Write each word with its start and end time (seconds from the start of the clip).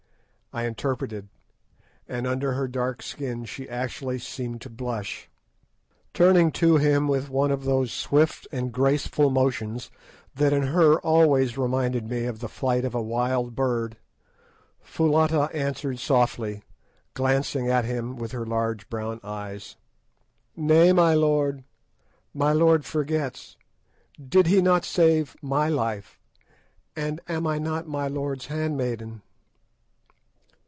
I 0.53 0.65
interpreted, 0.65 1.29
and 2.09 2.27
under 2.27 2.51
her 2.51 2.67
dark 2.67 3.01
skin 3.01 3.45
she 3.45 3.69
actually 3.69 4.19
seemed 4.19 4.59
to 4.63 4.69
blush. 4.69 5.29
Turning 6.13 6.51
to 6.59 6.75
him 6.75 7.07
with 7.07 7.29
one 7.29 7.51
of 7.51 7.63
those 7.63 7.93
swift 7.93 8.49
and 8.51 8.73
graceful 8.73 9.29
motions 9.29 9.89
that 10.35 10.51
in 10.51 10.63
her 10.63 10.99
always 10.99 11.57
reminded 11.57 12.09
me 12.09 12.25
of 12.25 12.39
the 12.41 12.49
flight 12.49 12.83
of 12.83 12.93
a 12.93 13.01
wild 13.01 13.55
bird, 13.55 13.95
Foulata 14.81 15.49
answered 15.55 15.99
softly, 15.99 16.63
glancing 17.13 17.69
at 17.69 17.85
him 17.85 18.17
with 18.17 18.33
her 18.33 18.45
large 18.45 18.89
brown 18.89 19.21
eyes— 19.23 19.77
"Nay, 20.57 20.91
my 20.91 21.13
lord; 21.13 21.63
my 22.33 22.51
lord 22.51 22.83
forgets! 22.83 23.55
Did 24.21 24.47
he 24.47 24.61
not 24.61 24.83
save 24.83 25.37
my 25.41 25.69
life, 25.69 26.19
and 26.93 27.21
am 27.29 27.47
I 27.47 27.57
not 27.57 27.87
my 27.87 28.09
lord's 28.09 28.47
handmaiden?" 28.47 29.21